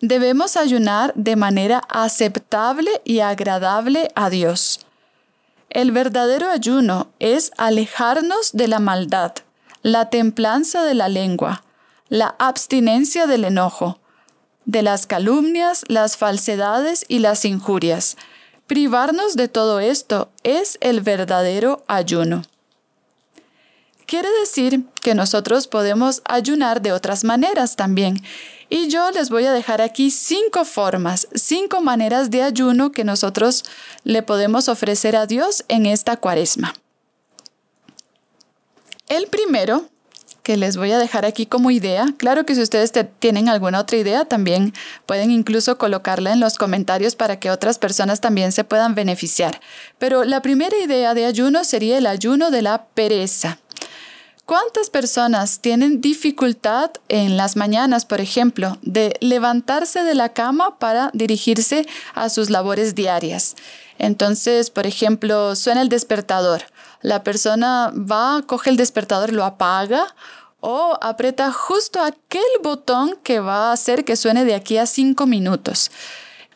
debemos 0.00 0.56
ayunar 0.56 1.12
de 1.16 1.34
manera 1.34 1.82
aceptable 1.88 3.02
y 3.04 3.18
agradable 3.18 4.08
a 4.14 4.30
Dios. 4.30 4.86
El 5.68 5.90
verdadero 5.90 6.48
ayuno 6.48 7.08
es 7.18 7.50
alejarnos 7.56 8.52
de 8.52 8.68
la 8.68 8.78
maldad, 8.78 9.32
la 9.84 10.08
templanza 10.08 10.82
de 10.82 10.94
la 10.94 11.10
lengua, 11.10 11.62
la 12.08 12.34
abstinencia 12.38 13.26
del 13.26 13.44
enojo, 13.44 14.00
de 14.64 14.82
las 14.82 15.06
calumnias, 15.06 15.84
las 15.88 16.16
falsedades 16.16 17.04
y 17.06 17.18
las 17.18 17.44
injurias. 17.44 18.16
Privarnos 18.66 19.36
de 19.36 19.48
todo 19.48 19.80
esto 19.80 20.30
es 20.42 20.78
el 20.80 21.02
verdadero 21.02 21.84
ayuno. 21.86 22.40
Quiere 24.06 24.30
decir 24.40 24.86
que 25.02 25.14
nosotros 25.14 25.66
podemos 25.66 26.22
ayunar 26.24 26.80
de 26.80 26.92
otras 26.92 27.22
maneras 27.22 27.76
también. 27.76 28.22
Y 28.70 28.88
yo 28.88 29.10
les 29.10 29.28
voy 29.28 29.44
a 29.44 29.52
dejar 29.52 29.82
aquí 29.82 30.10
cinco 30.10 30.64
formas, 30.64 31.28
cinco 31.34 31.82
maneras 31.82 32.30
de 32.30 32.42
ayuno 32.42 32.90
que 32.90 33.04
nosotros 33.04 33.64
le 34.02 34.22
podemos 34.22 34.70
ofrecer 34.70 35.14
a 35.14 35.26
Dios 35.26 35.62
en 35.68 35.84
esta 35.84 36.16
cuaresma. 36.16 36.72
El 39.08 39.26
primero, 39.26 39.84
que 40.42 40.56
les 40.56 40.76
voy 40.76 40.92
a 40.92 40.98
dejar 40.98 41.24
aquí 41.24 41.46
como 41.46 41.70
idea, 41.70 42.06
claro 42.16 42.46
que 42.46 42.54
si 42.54 42.62
ustedes 42.62 42.92
tienen 43.18 43.48
alguna 43.48 43.80
otra 43.80 43.98
idea, 43.98 44.24
también 44.24 44.72
pueden 45.06 45.30
incluso 45.30 45.78
colocarla 45.78 46.32
en 46.32 46.40
los 46.40 46.56
comentarios 46.56 47.14
para 47.14 47.38
que 47.38 47.50
otras 47.50 47.78
personas 47.78 48.20
también 48.20 48.52
se 48.52 48.64
puedan 48.64 48.94
beneficiar. 48.94 49.60
Pero 49.98 50.24
la 50.24 50.42
primera 50.42 50.76
idea 50.78 51.14
de 51.14 51.26
ayuno 51.26 51.64
sería 51.64 51.98
el 51.98 52.06
ayuno 52.06 52.50
de 52.50 52.62
la 52.62 52.86
pereza. 52.86 53.58
¿Cuántas 54.46 54.90
personas 54.90 55.60
tienen 55.60 56.02
dificultad 56.02 56.90
en 57.08 57.38
las 57.38 57.56
mañanas, 57.56 58.04
por 58.04 58.20
ejemplo, 58.20 58.76
de 58.82 59.16
levantarse 59.20 60.02
de 60.02 60.14
la 60.14 60.34
cama 60.34 60.78
para 60.78 61.10
dirigirse 61.14 61.86
a 62.14 62.28
sus 62.28 62.50
labores 62.50 62.94
diarias? 62.94 63.56
Entonces, 63.98 64.68
por 64.68 64.86
ejemplo, 64.86 65.56
suena 65.56 65.80
el 65.80 65.88
despertador. 65.88 66.64
La 67.04 67.22
persona 67.22 67.92
va, 67.94 68.40
coge 68.46 68.70
el 68.70 68.78
despertador, 68.78 69.30
lo 69.30 69.44
apaga 69.44 70.06
o 70.60 70.96
aprieta 71.02 71.52
justo 71.52 72.00
aquel 72.00 72.40
botón 72.62 73.18
que 73.22 73.40
va 73.40 73.68
a 73.68 73.72
hacer 73.72 74.06
que 74.06 74.16
suene 74.16 74.46
de 74.46 74.54
aquí 74.54 74.78
a 74.78 74.86
cinco 74.86 75.26
minutos. 75.26 75.90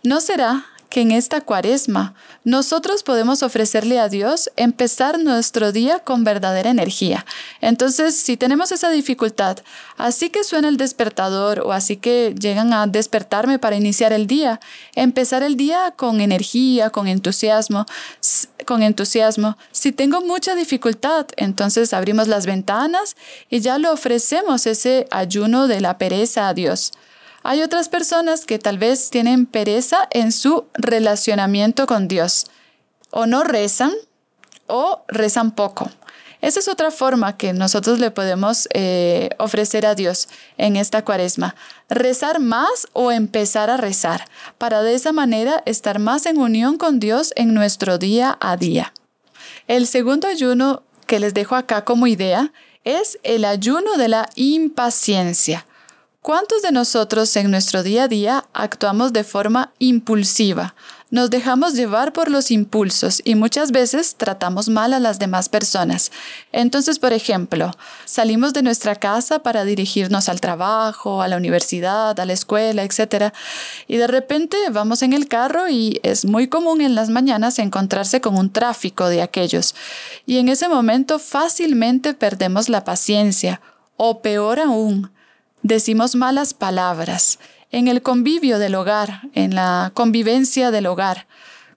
¿No 0.02 0.22
será 0.22 0.64
que 0.88 1.02
en 1.02 1.10
esta 1.10 1.42
cuaresma 1.42 2.14
nosotros 2.44 3.02
podemos 3.02 3.42
ofrecerle 3.42 3.98
a 3.98 4.08
Dios 4.08 4.50
empezar 4.56 5.18
nuestro 5.18 5.72
día 5.72 5.98
con 6.00 6.24
verdadera 6.24 6.70
energía. 6.70 7.26
Entonces, 7.60 8.16
si 8.16 8.36
tenemos 8.36 8.72
esa 8.72 8.90
dificultad, 8.90 9.58
así 9.96 10.30
que 10.30 10.44
suena 10.44 10.68
el 10.68 10.76
despertador 10.76 11.60
o 11.60 11.72
así 11.72 11.96
que 11.96 12.34
llegan 12.38 12.72
a 12.72 12.86
despertarme 12.86 13.58
para 13.58 13.76
iniciar 13.76 14.12
el 14.12 14.26
día, 14.26 14.60
empezar 14.94 15.42
el 15.42 15.56
día 15.56 15.92
con 15.96 16.20
energía, 16.20 16.90
con 16.90 17.08
entusiasmo, 17.08 17.86
con 18.66 18.82
entusiasmo. 18.82 19.56
Si 19.72 19.92
tengo 19.92 20.20
mucha 20.20 20.54
dificultad, 20.54 21.26
entonces 21.36 21.92
abrimos 21.92 22.28
las 22.28 22.46
ventanas 22.46 23.16
y 23.50 23.60
ya 23.60 23.78
lo 23.78 23.92
ofrecemos 23.92 24.66
ese 24.66 25.06
ayuno 25.10 25.68
de 25.68 25.80
la 25.80 25.98
pereza 25.98 26.48
a 26.48 26.54
Dios. 26.54 26.92
Hay 27.50 27.62
otras 27.62 27.88
personas 27.88 28.44
que 28.44 28.58
tal 28.58 28.76
vez 28.76 29.08
tienen 29.08 29.46
pereza 29.46 30.06
en 30.10 30.32
su 30.32 30.66
relacionamiento 30.74 31.86
con 31.86 32.06
Dios. 32.06 32.44
O 33.10 33.24
no 33.24 33.42
rezan 33.42 33.90
o 34.66 35.00
rezan 35.08 35.52
poco. 35.52 35.90
Esa 36.42 36.60
es 36.60 36.68
otra 36.68 36.90
forma 36.90 37.38
que 37.38 37.54
nosotros 37.54 38.00
le 38.00 38.10
podemos 38.10 38.68
eh, 38.74 39.30
ofrecer 39.38 39.86
a 39.86 39.94
Dios 39.94 40.28
en 40.58 40.76
esta 40.76 41.06
cuaresma. 41.06 41.54
Rezar 41.88 42.38
más 42.38 42.86
o 42.92 43.12
empezar 43.12 43.70
a 43.70 43.78
rezar, 43.78 44.28
para 44.58 44.82
de 44.82 44.92
esa 44.92 45.12
manera 45.12 45.62
estar 45.64 46.00
más 46.00 46.26
en 46.26 46.36
unión 46.36 46.76
con 46.76 47.00
Dios 47.00 47.32
en 47.34 47.54
nuestro 47.54 47.96
día 47.96 48.36
a 48.42 48.58
día. 48.58 48.92
El 49.68 49.86
segundo 49.86 50.28
ayuno 50.28 50.82
que 51.06 51.18
les 51.18 51.32
dejo 51.32 51.56
acá 51.56 51.86
como 51.86 52.08
idea 52.08 52.52
es 52.84 53.18
el 53.22 53.46
ayuno 53.46 53.96
de 53.96 54.08
la 54.08 54.28
impaciencia. 54.34 55.64
¿Cuántos 56.28 56.60
de 56.60 56.72
nosotros 56.72 57.34
en 57.36 57.50
nuestro 57.50 57.82
día 57.82 58.02
a 58.02 58.08
día 58.08 58.44
actuamos 58.52 59.14
de 59.14 59.24
forma 59.24 59.72
impulsiva? 59.78 60.74
Nos 61.10 61.30
dejamos 61.30 61.72
llevar 61.72 62.12
por 62.12 62.30
los 62.30 62.50
impulsos 62.50 63.22
y 63.24 63.34
muchas 63.34 63.72
veces 63.72 64.14
tratamos 64.14 64.68
mal 64.68 64.92
a 64.92 65.00
las 65.00 65.18
demás 65.18 65.48
personas. 65.48 66.12
Entonces, 66.52 66.98
por 66.98 67.14
ejemplo, 67.14 67.70
salimos 68.04 68.52
de 68.52 68.62
nuestra 68.62 68.94
casa 68.94 69.38
para 69.38 69.64
dirigirnos 69.64 70.28
al 70.28 70.42
trabajo, 70.42 71.22
a 71.22 71.28
la 71.28 71.38
universidad, 71.38 72.20
a 72.20 72.26
la 72.26 72.34
escuela, 72.34 72.82
etc. 72.82 73.32
Y 73.86 73.96
de 73.96 74.06
repente 74.06 74.58
vamos 74.70 75.00
en 75.00 75.14
el 75.14 75.28
carro 75.28 75.70
y 75.70 75.98
es 76.02 76.26
muy 76.26 76.48
común 76.48 76.82
en 76.82 76.94
las 76.94 77.08
mañanas 77.08 77.58
encontrarse 77.58 78.20
con 78.20 78.36
un 78.36 78.52
tráfico 78.52 79.08
de 79.08 79.22
aquellos. 79.22 79.74
Y 80.26 80.36
en 80.36 80.50
ese 80.50 80.68
momento 80.68 81.18
fácilmente 81.18 82.12
perdemos 82.12 82.68
la 82.68 82.84
paciencia 82.84 83.62
o 83.96 84.20
peor 84.20 84.60
aún, 84.60 85.10
decimos 85.62 86.14
malas 86.14 86.54
palabras, 86.54 87.38
en 87.70 87.88
el 87.88 88.02
convivio 88.02 88.58
del 88.58 88.74
hogar, 88.74 89.22
en 89.34 89.54
la 89.54 89.90
convivencia 89.94 90.70
del 90.70 90.86
hogar. 90.86 91.26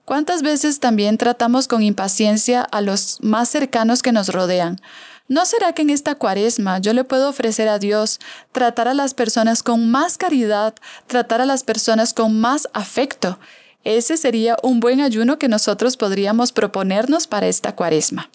¿Cuántas 0.04 0.42
veces 0.42 0.80
también 0.80 1.18
tratamos 1.18 1.68
con 1.68 1.82
impaciencia 1.82 2.62
a 2.62 2.80
los 2.80 3.18
más 3.22 3.48
cercanos 3.48 4.02
que 4.02 4.12
nos 4.12 4.28
rodean? 4.28 4.80
¿No 5.28 5.46
será 5.46 5.72
que 5.72 5.82
en 5.82 5.90
esta 5.90 6.16
cuaresma 6.16 6.78
yo 6.78 6.92
le 6.92 7.04
puedo 7.04 7.28
ofrecer 7.28 7.68
a 7.68 7.78
Dios 7.78 8.18
tratar 8.50 8.88
a 8.88 8.94
las 8.94 9.14
personas 9.14 9.62
con 9.62 9.90
más 9.90 10.18
caridad, 10.18 10.74
tratar 11.06 11.40
a 11.40 11.46
las 11.46 11.62
personas 11.62 12.12
con 12.12 12.40
más 12.40 12.68
afecto? 12.74 13.38
Ese 13.84 14.16
sería 14.16 14.56
un 14.62 14.80
buen 14.80 15.00
ayuno 15.00 15.38
que 15.38 15.48
nosotros 15.48 15.96
podríamos 15.96 16.52
proponernos 16.52 17.26
para 17.26 17.46
esta 17.46 17.74
cuaresma. 17.74 18.30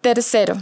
Tercero, 0.00 0.58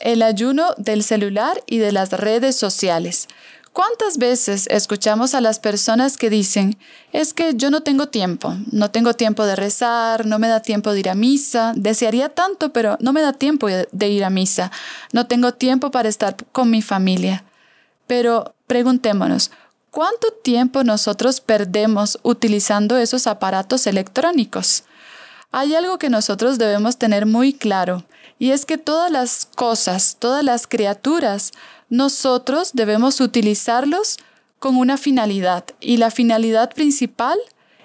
el 0.00 0.22
ayuno 0.22 0.74
del 0.76 1.02
celular 1.02 1.62
y 1.66 1.78
de 1.78 1.92
las 1.92 2.10
redes 2.10 2.56
sociales. 2.56 3.28
¿Cuántas 3.72 4.18
veces 4.18 4.66
escuchamos 4.70 5.34
a 5.34 5.40
las 5.40 5.60
personas 5.60 6.16
que 6.16 6.30
dicen, 6.30 6.76
es 7.12 7.32
que 7.32 7.54
yo 7.54 7.70
no 7.70 7.82
tengo 7.82 8.08
tiempo, 8.08 8.56
no 8.72 8.90
tengo 8.90 9.14
tiempo 9.14 9.46
de 9.46 9.54
rezar, 9.54 10.26
no 10.26 10.40
me 10.40 10.48
da 10.48 10.60
tiempo 10.60 10.92
de 10.92 10.98
ir 11.00 11.08
a 11.08 11.14
misa, 11.14 11.74
desearía 11.76 12.28
tanto, 12.28 12.72
pero 12.72 12.96
no 13.00 13.12
me 13.12 13.20
da 13.20 13.32
tiempo 13.32 13.68
de 13.68 14.08
ir 14.08 14.24
a 14.24 14.30
misa, 14.30 14.72
no 15.12 15.26
tengo 15.28 15.54
tiempo 15.54 15.92
para 15.92 16.08
estar 16.08 16.34
con 16.50 16.70
mi 16.70 16.82
familia? 16.82 17.44
Pero 18.08 18.54
preguntémonos, 18.66 19.52
¿cuánto 19.92 20.32
tiempo 20.42 20.82
nosotros 20.82 21.40
perdemos 21.40 22.18
utilizando 22.24 22.96
esos 22.96 23.28
aparatos 23.28 23.86
electrónicos? 23.86 24.84
Hay 25.52 25.76
algo 25.76 25.98
que 25.98 26.10
nosotros 26.10 26.58
debemos 26.58 26.96
tener 26.96 27.26
muy 27.26 27.52
claro 27.52 28.04
y 28.38 28.50
es 28.50 28.66
que 28.66 28.78
todas 28.78 29.10
las 29.10 29.46
cosas, 29.54 30.16
todas 30.18 30.44
las 30.44 30.66
criaturas, 30.66 31.52
nosotros 31.88 32.70
debemos 32.74 33.20
utilizarlos 33.20 34.18
con 34.58 34.76
una 34.76 34.96
finalidad 34.96 35.64
y 35.80 35.96
la 35.96 36.10
finalidad 36.10 36.72
principal 36.72 37.38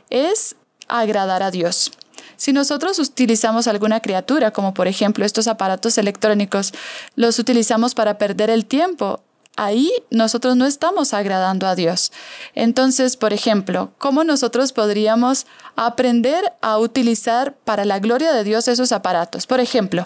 es 0.10 0.56
agradar 0.88 1.44
a 1.44 1.52
Dios. 1.52 1.92
Si 2.36 2.52
nosotros 2.52 3.00
utilizamos 3.00 3.68
alguna 3.68 4.02
criatura, 4.02 4.52
como 4.52 4.74
por 4.74 4.88
ejemplo 4.88 5.26
estos 5.26 5.48
aparatos 5.48 5.98
electrónicos, 5.98 6.74
los 7.16 7.40
utilizamos 7.40 7.96
para 7.96 8.18
perder 8.18 8.50
el 8.50 8.66
tiempo, 8.66 9.22
ahí 9.56 9.92
nosotros 10.10 10.56
no 10.56 10.66
estamos 10.66 11.14
agradando 11.14 11.68
a 11.68 11.76
Dios. 11.76 12.12
Entonces, 12.56 13.18
por 13.18 13.34
ejemplo, 13.34 13.92
¿cómo 13.98 14.24
nosotros 14.24 14.74
podríamos 14.74 15.46
aprender 15.76 16.54
a 16.62 16.78
utilizar 16.78 17.54
para 17.54 17.86
la 17.86 18.00
gloria 18.00 18.32
de 18.34 18.44
Dios 18.44 18.68
esos 18.68 18.92
aparatos? 18.92 19.48
Por 19.48 19.60
ejemplo, 19.60 20.06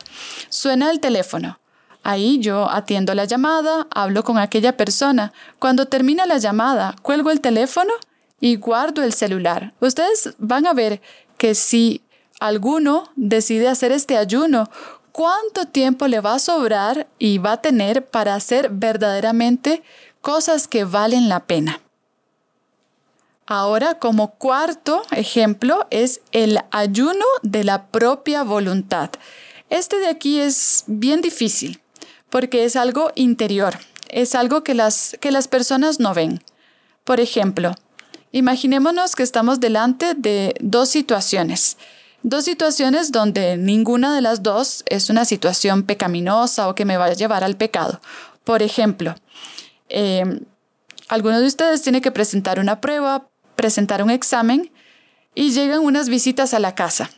suena 0.49 0.91
el 0.91 0.99
teléfono. 0.99 1.59
Ahí 2.03 2.39
yo 2.39 2.69
atiendo 2.71 3.13
la 3.13 3.25
llamada, 3.25 3.87
hablo 3.91 4.23
con 4.23 4.37
aquella 4.37 4.77
persona. 4.77 5.33
Cuando 5.59 5.87
termina 5.87 6.25
la 6.25 6.37
llamada, 6.37 6.95
cuelgo 7.01 7.31
el 7.31 7.41
teléfono 7.41 7.91
y 8.39 8.55
guardo 8.55 9.03
el 9.03 9.13
celular. 9.13 9.73
Ustedes 9.81 10.33
van 10.37 10.67
a 10.67 10.73
ver 10.73 11.01
que 11.37 11.53
si 11.53 12.01
alguno 12.39 13.09
decide 13.15 13.67
hacer 13.67 13.91
este 13.91 14.15
ayuno 14.15 14.69
cuánto 15.17 15.65
tiempo 15.65 16.07
le 16.07 16.19
va 16.19 16.35
a 16.35 16.39
sobrar 16.39 17.07
y 17.17 17.39
va 17.39 17.53
a 17.53 17.61
tener 17.63 18.05
para 18.05 18.35
hacer 18.35 18.69
verdaderamente 18.69 19.81
cosas 20.21 20.67
que 20.67 20.83
valen 20.83 21.27
la 21.27 21.47
pena. 21.47 21.81
Ahora, 23.47 23.97
como 23.97 24.35
cuarto 24.35 25.01
ejemplo, 25.09 25.87
es 25.89 26.21
el 26.33 26.59
ayuno 26.69 27.25
de 27.41 27.63
la 27.63 27.87
propia 27.87 28.43
voluntad. 28.43 29.09
Este 29.71 29.97
de 29.97 30.05
aquí 30.05 30.39
es 30.39 30.83
bien 30.85 31.21
difícil 31.21 31.81
porque 32.29 32.63
es 32.63 32.75
algo 32.75 33.11
interior, 33.15 33.73
es 34.09 34.35
algo 34.35 34.63
que 34.63 34.75
las, 34.75 35.17
que 35.19 35.31
las 35.31 35.47
personas 35.47 35.99
no 35.99 36.13
ven. 36.13 36.43
Por 37.03 37.19
ejemplo, 37.19 37.73
imaginémonos 38.31 39.15
que 39.15 39.23
estamos 39.23 39.59
delante 39.59 40.13
de 40.13 40.53
dos 40.59 40.89
situaciones 40.89 41.75
Dos 42.29 42.43
situaciones 42.43 43.13
donde 43.13 43.55
ninguna 43.55 44.13
de 44.13 44.19
las 44.19 44.43
dos 44.43 44.83
es 44.87 45.09
una 45.09 45.23
situación 45.23 45.83
pecaminosa 45.83 46.67
o 46.67 46.75
que 46.75 46.83
me 46.83 46.97
va 46.97 47.05
a 47.05 47.13
llevar 47.13 47.45
al 47.45 47.55
pecado. 47.55 48.01
Por 48.43 48.61
ejemplo, 48.61 49.15
eh, 49.87 50.41
alguno 51.07 51.39
de 51.39 51.47
ustedes 51.47 51.83
tiene 51.83 52.01
que 52.01 52.11
presentar 52.11 52.59
una 52.59 52.81
prueba, 52.81 53.29
presentar 53.55 54.03
un 54.03 54.09
examen 54.09 54.69
y 55.35 55.51
llegan 55.51 55.79
unas 55.79 56.09
visitas 56.09 56.53
a 56.53 56.59
la 56.59 56.75
casa. 56.75 57.11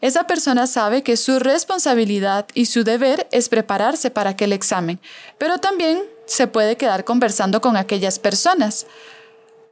Esa 0.00 0.28
persona 0.28 0.68
sabe 0.68 1.02
que 1.02 1.16
su 1.16 1.40
responsabilidad 1.40 2.46
y 2.54 2.66
su 2.66 2.84
deber 2.84 3.26
es 3.32 3.48
prepararse 3.48 4.08
para 4.08 4.30
aquel 4.30 4.52
examen, 4.52 5.00
pero 5.38 5.58
también 5.58 6.00
se 6.26 6.46
puede 6.46 6.76
quedar 6.76 7.02
conversando 7.02 7.60
con 7.60 7.76
aquellas 7.76 8.20
personas. 8.20 8.86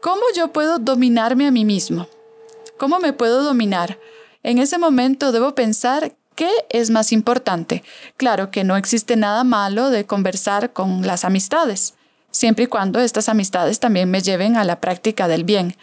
¿Cómo 0.00 0.23
yo 0.35 0.52
puedo 0.52 0.80
dominarme 0.80 1.46
a 1.46 1.52
mí 1.52 1.64
mismo? 1.64 2.08
¿Cómo 2.78 2.99
me 2.99 3.12
puedo 3.12 3.44
dominar? 3.44 3.96
En 4.46 4.58
ese 4.58 4.78
momento 4.78 5.32
debo 5.32 5.56
pensar 5.56 6.14
qué 6.36 6.48
es 6.70 6.90
más 6.90 7.10
importante. 7.10 7.82
Claro 8.16 8.52
que 8.52 8.62
no 8.62 8.76
existe 8.76 9.16
nada 9.16 9.42
malo 9.42 9.90
de 9.90 10.06
conversar 10.06 10.72
con 10.72 11.04
las 11.04 11.24
amistades, 11.24 11.94
siempre 12.30 12.66
y 12.66 12.68
cuando 12.68 13.00
estas 13.00 13.28
amistades 13.28 13.80
también 13.80 14.08
me 14.08 14.22
lleven 14.22 14.56
a 14.56 14.62
la 14.62 14.78
práctica 14.80 15.26
del 15.26 15.42
bien. 15.42 15.74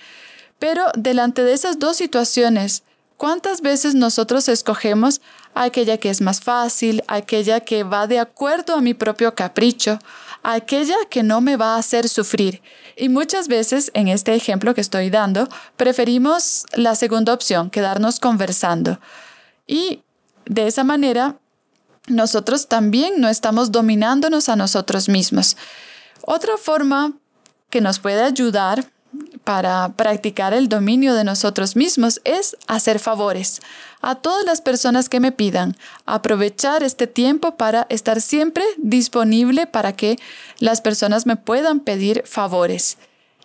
Pero 0.60 0.86
delante 0.96 1.44
de 1.44 1.52
esas 1.52 1.78
dos 1.78 1.98
situaciones, 1.98 2.84
¿cuántas 3.18 3.60
veces 3.60 3.96
nosotros 3.96 4.48
escogemos 4.48 5.20
aquella 5.56 5.98
que 5.98 6.10
es 6.10 6.22
más 6.22 6.40
fácil, 6.40 7.04
aquella 7.10 7.60
que 7.60 7.84
va 7.84 8.08
de 8.08 8.20
acuerdo 8.20 8.76
a 8.76 8.82
mi 8.82 8.94
propio 8.94 9.36
capricho, 9.36 10.00
aquella 10.44 10.96
que 11.10 11.24
no 11.24 11.42
me 11.42 11.56
va 11.56 11.76
a 11.76 11.80
hacer 11.80 12.08
sufrir. 12.10 12.62
Y 12.96 13.10
muchas 13.10 13.48
veces, 13.48 13.90
en 13.94 14.08
este 14.08 14.36
ejemplo 14.36 14.74
que 14.76 14.82
estoy 14.82 15.10
dando, 15.10 15.48
preferimos 15.78 16.66
la 16.74 16.96
segunda 16.96 17.34
opción, 17.34 17.70
quedarnos 17.70 18.20
conversando. 18.20 19.00
Y 19.66 20.04
de 20.46 20.68
esa 20.68 20.84
manera, 20.84 21.38
nosotros 22.08 22.68
también 22.68 23.20
no 23.20 23.30
estamos 23.30 23.72
dominándonos 23.72 24.50
a 24.50 24.56
nosotros 24.56 25.10
mismos. 25.10 25.58
Otra 26.22 26.58
forma 26.58 27.14
que 27.70 27.82
nos 27.82 28.00
puede 28.00 28.22
ayudar 28.22 28.93
para 29.44 29.90
practicar 29.90 30.54
el 30.54 30.70
dominio 30.70 31.14
de 31.14 31.24
nosotros 31.24 31.76
mismos 31.76 32.22
es 32.24 32.56
hacer 32.68 33.00
favores 33.00 33.62
a 34.02 34.16
todas 34.16 34.46
las 34.46 34.62
personas 34.62 35.10
que 35.10 35.20
me 35.20 35.32
pidan, 35.32 35.78
aprovechar 36.06 36.84
este 36.84 37.08
tiempo 37.08 37.56
para 37.56 37.88
estar 37.90 38.22
siempre 38.22 38.64
disponible 38.78 39.66
para 39.66 39.94
que 39.94 40.20
las 40.60 40.82
personas 40.82 41.26
me 41.26 41.38
puedan 41.38 41.80
pedir 41.80 42.24
favores. 42.26 42.98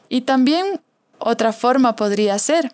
Y 0.09 0.23
también 0.23 0.81
otra 1.19 1.53
forma 1.53 1.97
podría 1.97 2.39
ser 2.39 2.73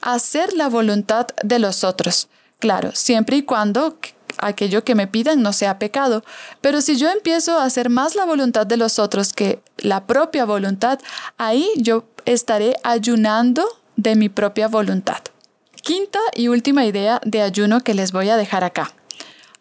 hacer 0.00 0.52
la 0.52 0.68
voluntad 0.68 1.26
de 1.42 1.58
los 1.58 1.84
otros. 1.84 2.28
Claro, 2.58 2.92
siempre 2.94 3.36
y 3.36 3.42
cuando 3.42 3.98
aquello 4.38 4.84
que 4.84 4.94
me 4.94 5.06
pidan 5.06 5.42
no 5.42 5.52
sea 5.52 5.78
pecado. 5.78 6.24
Pero 6.60 6.80
si 6.80 6.96
yo 6.96 7.10
empiezo 7.10 7.58
a 7.58 7.64
hacer 7.64 7.90
más 7.90 8.14
la 8.14 8.24
voluntad 8.24 8.66
de 8.66 8.76
los 8.76 8.98
otros 8.98 9.32
que 9.32 9.60
la 9.78 10.06
propia 10.06 10.44
voluntad, 10.44 10.98
ahí 11.38 11.68
yo 11.76 12.04
estaré 12.26 12.76
ayunando 12.82 13.64
de 13.96 14.14
mi 14.16 14.28
propia 14.28 14.68
voluntad. 14.68 15.22
Quinta 15.82 16.18
y 16.34 16.48
última 16.48 16.84
idea 16.84 17.20
de 17.24 17.42
ayuno 17.42 17.82
que 17.82 17.94
les 17.94 18.12
voy 18.12 18.28
a 18.28 18.36
dejar 18.36 18.64
acá. 18.64 18.92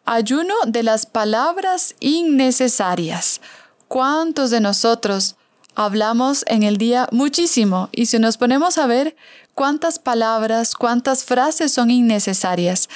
Ayuno 0.06 0.54
de 0.66 0.84
las 0.84 1.06
palabras 1.06 1.96
innecesarias. 2.00 3.42
¿Cuántos 3.88 4.50
de 4.50 4.60
nosotros 4.60 5.36
hablamos 5.76 6.44
en 6.48 6.64
el 6.64 6.78
día 6.78 7.08
muchísimo? 7.12 7.90
Y 7.92 8.08
si 8.08 8.20
nos 8.20 8.38
ponemos 8.38 8.78
a 8.78 8.88
ver 8.88 9.16
cuántas 9.54 10.00
palabras, 10.00 10.76
cuántas 10.76 11.24
frases 11.24 11.72
son 11.72 11.92
innecesarias. 11.92 12.90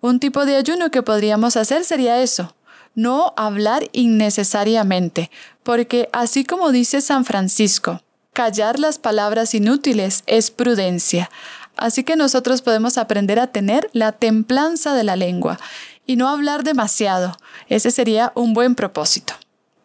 Un 0.00 0.20
tipo 0.20 0.44
de 0.44 0.56
ayuno 0.56 0.90
que 0.90 1.02
podríamos 1.02 1.56
hacer 1.56 1.84
sería 1.84 2.22
eso, 2.22 2.54
no 2.94 3.32
hablar 3.36 3.88
innecesariamente, 3.92 5.30
porque 5.62 6.08
así 6.12 6.44
como 6.44 6.70
dice 6.70 7.00
San 7.00 7.24
Francisco, 7.24 8.00
callar 8.38 8.78
las 8.78 9.00
palabras 9.00 9.52
inútiles 9.52 10.22
es 10.28 10.52
prudencia. 10.52 11.28
Así 11.76 12.04
que 12.04 12.14
nosotros 12.14 12.62
podemos 12.62 12.96
aprender 12.96 13.40
a 13.40 13.48
tener 13.48 13.90
la 13.92 14.12
templanza 14.12 14.94
de 14.94 15.02
la 15.02 15.16
lengua 15.16 15.58
y 16.06 16.14
no 16.14 16.28
hablar 16.28 16.62
demasiado. 16.62 17.36
Ese 17.68 17.90
sería 17.90 18.30
un 18.36 18.54
buen 18.54 18.76
propósito. 18.76 19.34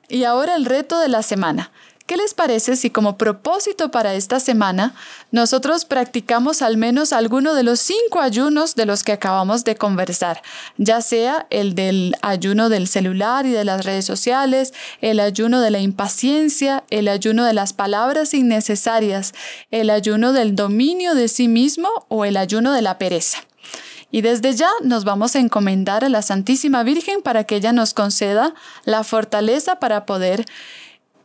Y 0.07 0.25
ahora 0.25 0.55
el 0.55 0.65
reto 0.65 1.00
de 1.00 1.07
la 1.07 1.24
semana. 1.24 1.72
¿Qué 2.05 2.17
les 2.17 2.33
parece 2.33 2.75
si 2.75 2.89
como 2.89 3.17
propósito 3.17 3.89
para 3.89 4.13
esta 4.13 4.41
semana 4.41 4.93
nosotros 5.31 5.86
practicamos 5.86 6.62
al 6.62 6.75
menos 6.75 7.13
alguno 7.13 7.53
de 7.55 7.63
los 7.63 7.79
cinco 7.79 8.19
ayunos 8.19 8.75
de 8.75 8.86
los 8.86 9.05
que 9.05 9.13
acabamos 9.13 9.63
de 9.63 9.77
conversar? 9.77 10.41
Ya 10.75 11.00
sea 11.00 11.48
el 11.50 11.75
del 11.75 12.17
ayuno 12.22 12.67
del 12.67 12.89
celular 12.89 13.45
y 13.45 13.51
de 13.51 13.63
las 13.63 13.86
redes 13.86 14.03
sociales, 14.03 14.74
el 15.00 15.22
ayuno 15.22 15.62
de 15.62 15.72
la 15.72 15.79
impaciencia, 15.79 16.83
el 16.89 17.07
ayuno 17.07 17.45
de 17.45 17.53
las 17.53 17.72
palabras 17.72 18.33
innecesarias, 18.33 19.33
el 19.72 19.89
ayuno 19.89 20.33
del 20.33 20.57
dominio 20.57 21.15
de 21.15 21.29
sí 21.29 21.48
mismo 21.48 21.88
o 22.10 22.25
el 22.25 22.36
ayuno 22.36 22.74
de 22.74 22.81
la 22.81 22.98
pereza. 22.98 23.45
Y 24.12 24.22
desde 24.22 24.53
ya 24.53 24.69
nos 24.83 25.05
vamos 25.05 25.38
a 25.38 25.39
encomendar 25.39 26.03
a 26.03 26.10
la 26.10 26.22
Santísima 26.22 26.83
Virgen 26.83 27.22
para 27.22 27.45
que 27.45 27.55
ella 27.55 27.72
nos 27.72 27.93
conceda 27.93 28.53
la 28.83 29.05
fortaleza 29.05 29.79
para 29.79 30.05
poder 30.05 30.45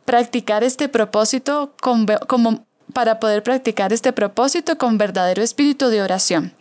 practicar 0.09 0.63
este 0.63 0.89
propósito 0.89 1.75
como 1.77 2.65
para 2.93 3.19
poder 3.19 3.43
practicar 3.43 3.93
este 3.93 4.11
propósito 4.11 4.75
con 4.75 4.97
verdadero 4.97 5.43
espíritu 5.43 5.89
de 5.89 6.01
oración. 6.01 6.55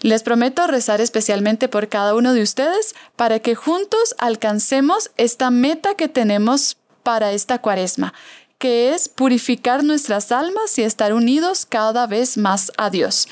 Les 0.00 0.22
prometo 0.22 0.66
rezar 0.66 1.00
especialmente 1.00 1.68
por 1.68 1.88
cada 1.88 2.14
uno 2.14 2.34
de 2.34 2.42
ustedes 2.42 2.94
para 3.16 3.38
que 3.38 3.54
juntos 3.54 4.14
alcancemos 4.18 5.10
esta 5.16 5.50
meta 5.50 5.94
que 5.94 6.08
tenemos 6.08 6.76
para 7.02 7.32
esta 7.32 7.62
cuaresma, 7.62 8.12
que 8.58 8.92
es 8.92 9.08
purificar 9.08 9.82
nuestras 9.84 10.30
almas 10.30 10.78
y 10.78 10.82
estar 10.82 11.14
unidos 11.14 11.64
cada 11.64 12.06
vez 12.06 12.36
más 12.36 12.72
a 12.76 12.90
Dios. 12.90 13.26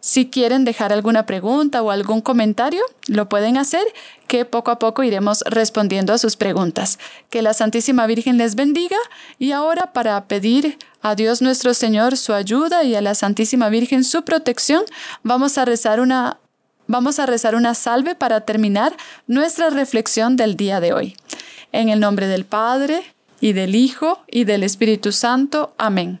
Si 0.00 0.30
quieren 0.30 0.64
dejar 0.64 0.92
alguna 0.92 1.26
pregunta 1.26 1.82
o 1.82 1.90
algún 1.90 2.20
comentario, 2.20 2.82
lo 3.06 3.28
pueden 3.28 3.56
hacer, 3.58 3.84
que 4.26 4.44
poco 4.44 4.70
a 4.70 4.78
poco 4.78 5.02
iremos 5.02 5.42
respondiendo 5.46 6.12
a 6.12 6.18
sus 6.18 6.36
preguntas. 6.36 6.98
Que 7.28 7.42
la 7.42 7.52
Santísima 7.52 8.06
Virgen 8.06 8.38
les 8.38 8.54
bendiga 8.54 8.96
y 9.38 9.52
ahora 9.52 9.92
para 9.92 10.24
pedir 10.24 10.78
a 11.02 11.14
Dios 11.14 11.42
nuestro 11.42 11.74
Señor 11.74 12.16
su 12.16 12.32
ayuda 12.32 12.84
y 12.84 12.94
a 12.94 13.02
la 13.02 13.14
Santísima 13.14 13.68
Virgen 13.68 14.04
su 14.04 14.24
protección, 14.24 14.84
vamos 15.22 15.58
a 15.58 15.64
rezar 15.64 16.00
una 16.00 16.38
Vamos 16.86 17.20
a 17.20 17.26
rezar 17.26 17.54
una 17.54 17.74
salve 17.74 18.16
para 18.16 18.40
terminar 18.40 18.92
nuestra 19.28 19.70
reflexión 19.70 20.34
del 20.34 20.56
día 20.56 20.80
de 20.80 20.92
hoy. 20.92 21.14
En 21.70 21.88
el 21.88 22.00
nombre 22.00 22.26
del 22.26 22.44
Padre, 22.44 23.04
y 23.40 23.52
del 23.52 23.76
Hijo, 23.76 24.24
y 24.26 24.42
del 24.42 24.64
Espíritu 24.64 25.12
Santo. 25.12 25.72
Amén. 25.78 26.20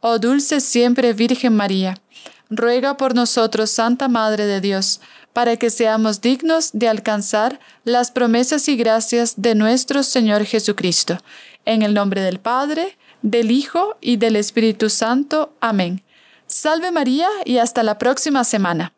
Oh 0.00 0.18
dulce 0.18 0.60
siempre 0.60 1.12
Virgen 1.12 1.54
María, 1.54 1.94
ruega 2.48 2.96
por 2.96 3.14
nosotros, 3.14 3.70
Santa 3.70 4.08
Madre 4.08 4.46
de 4.46 4.62
Dios, 4.62 5.00
para 5.34 5.56
que 5.56 5.68
seamos 5.68 6.22
dignos 6.22 6.70
de 6.72 6.88
alcanzar 6.88 7.60
las 7.84 8.10
promesas 8.10 8.66
y 8.68 8.76
gracias 8.76 9.34
de 9.36 9.54
nuestro 9.54 10.02
Señor 10.02 10.44
Jesucristo. 10.44 11.18
En 11.66 11.82
el 11.82 11.92
nombre 11.92 12.22
del 12.22 12.40
Padre, 12.40 12.96
del 13.20 13.50
Hijo 13.50 13.96
y 14.00 14.16
del 14.16 14.36
Espíritu 14.36 14.88
Santo. 14.88 15.52
Amén. 15.60 16.02
Salve 16.46 16.90
María 16.90 17.28
y 17.44 17.58
hasta 17.58 17.82
la 17.82 17.98
próxima 17.98 18.44
semana. 18.44 18.94